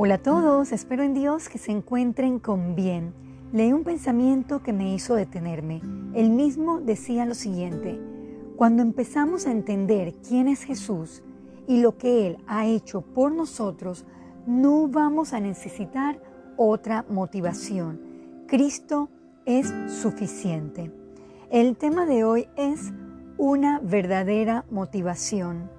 [0.00, 3.12] Hola a todos, espero en Dios que se encuentren con bien.
[3.52, 5.80] Leí un pensamiento que me hizo detenerme.
[6.14, 7.98] El mismo decía lo siguiente,
[8.56, 11.24] cuando empezamos a entender quién es Jesús
[11.66, 14.04] y lo que Él ha hecho por nosotros,
[14.46, 16.22] no vamos a necesitar
[16.56, 18.00] otra motivación.
[18.46, 19.08] Cristo
[19.46, 20.92] es suficiente.
[21.50, 22.92] El tema de hoy es
[23.36, 25.76] una verdadera motivación.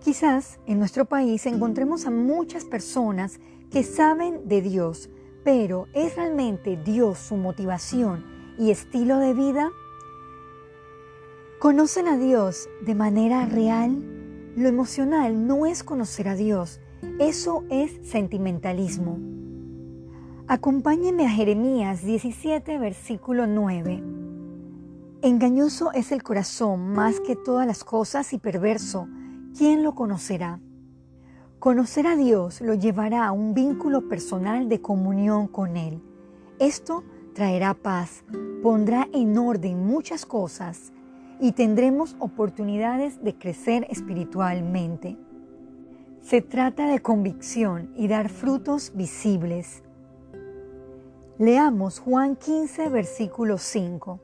[0.00, 5.10] Quizás en nuestro país encontremos a muchas personas que saben de Dios,
[5.44, 8.24] pero ¿es realmente Dios su motivación
[8.58, 9.70] y estilo de vida?
[11.58, 14.00] ¿Conocen a Dios de manera real?
[14.56, 16.80] Lo emocional no es conocer a Dios,
[17.18, 19.18] eso es sentimentalismo.
[20.46, 24.02] Acompáñenme a Jeremías 17, versículo 9.
[25.22, 29.08] Engañoso es el corazón más que todas las cosas y perverso.
[29.56, 30.60] ¿Quién lo conocerá?
[31.58, 36.00] Conocer a Dios lo llevará a un vínculo personal de comunión con Él.
[36.60, 37.02] Esto
[37.34, 38.24] traerá paz,
[38.62, 40.92] pondrá en orden muchas cosas
[41.40, 45.16] y tendremos oportunidades de crecer espiritualmente.
[46.20, 49.82] Se trata de convicción y dar frutos visibles.
[51.38, 54.20] Leamos Juan 15, versículo 5.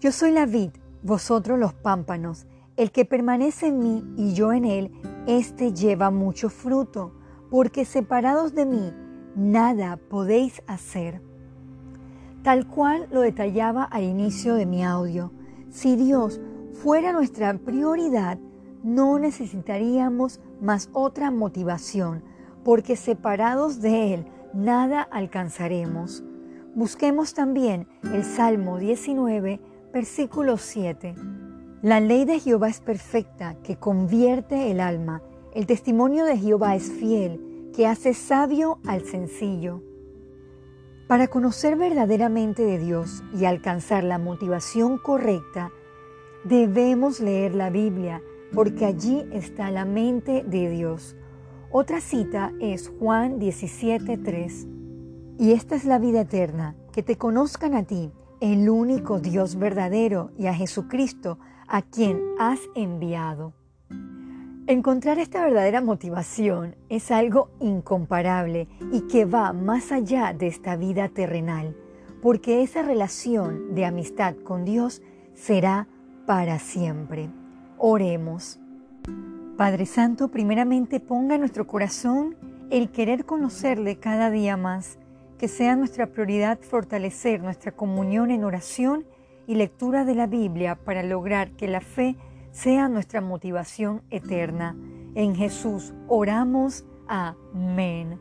[0.00, 0.70] Yo soy la vid,
[1.02, 2.46] vosotros los pámpanos.
[2.76, 4.92] El que permanece en mí y yo en él,
[5.26, 7.14] éste lleva mucho fruto,
[7.50, 8.92] porque separados de mí,
[9.34, 11.22] nada podéis hacer.
[12.42, 15.32] Tal cual lo detallaba al inicio de mi audio,
[15.70, 16.38] si Dios
[16.74, 18.38] fuera nuestra prioridad,
[18.82, 22.24] no necesitaríamos más otra motivación,
[22.62, 26.22] porque separados de Él, nada alcanzaremos.
[26.74, 29.60] Busquemos también el Salmo 19,
[29.94, 31.14] versículo 7.
[31.82, 35.22] La ley de Jehová es perfecta, que convierte el alma.
[35.52, 39.82] El testimonio de Jehová es fiel, que hace sabio al sencillo.
[41.06, 45.70] Para conocer verdaderamente de Dios y alcanzar la motivación correcta,
[46.44, 48.22] debemos leer la Biblia,
[48.54, 51.14] porque allí está la mente de Dios.
[51.70, 54.66] Otra cita es Juan 17:3.
[55.38, 58.10] Y esta es la vida eterna, que te conozcan a ti,
[58.40, 61.38] el único Dios verdadero, y a Jesucristo,
[61.68, 63.52] a quien has enviado.
[64.68, 71.08] Encontrar esta verdadera motivación es algo incomparable y que va más allá de esta vida
[71.08, 71.76] terrenal,
[72.20, 75.02] porque esa relación de amistad con Dios
[75.34, 75.86] será
[76.26, 77.30] para siempre.
[77.78, 78.58] Oremos.
[79.56, 82.34] Padre Santo, primeramente ponga en nuestro corazón
[82.70, 84.98] el querer conocerle cada día más,
[85.38, 89.06] que sea nuestra prioridad fortalecer nuestra comunión en oración
[89.46, 92.16] y lectura de la Biblia para lograr que la fe
[92.52, 94.76] sea nuestra motivación eterna.
[95.14, 96.84] En Jesús oramos.
[97.06, 98.18] Amén.